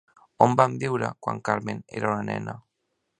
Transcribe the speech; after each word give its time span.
On 0.45 0.55
van 0.61 0.71
anar 0.71 0.79
a 0.79 0.83
viure 0.83 1.11
quan 1.27 1.43
Carmen 1.49 1.85
era 1.99 2.15
una 2.15 2.25
nena? 2.31 2.57